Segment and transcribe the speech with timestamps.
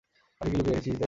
[0.41, 0.99] আর কী কী লুকিয়ে রেখেছিস দেখা।